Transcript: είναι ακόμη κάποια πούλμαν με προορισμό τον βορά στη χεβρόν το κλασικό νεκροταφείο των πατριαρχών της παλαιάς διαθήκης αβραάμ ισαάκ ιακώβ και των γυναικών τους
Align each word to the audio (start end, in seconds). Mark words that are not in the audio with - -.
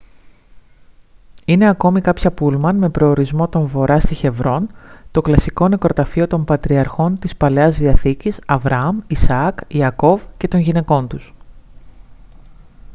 είναι 1.45 1.67
ακόμη 1.67 2.01
κάποια 2.01 2.31
πούλμαν 2.31 2.75
με 2.77 2.89
προορισμό 2.89 3.47
τον 3.47 3.65
βορά 3.65 3.99
στη 3.99 4.13
χεβρόν 4.13 4.69
το 5.11 5.21
κλασικό 5.21 5.67
νεκροταφείο 5.67 6.27
των 6.27 6.45
πατριαρχών 6.45 7.19
της 7.19 7.35
παλαιάς 7.35 7.77
διαθήκης 7.77 8.41
αβραάμ 8.45 8.99
ισαάκ 9.07 9.59
ιακώβ 9.67 10.21
και 10.37 10.47
των 10.47 10.59
γυναικών 10.59 11.07
τους 11.07 11.33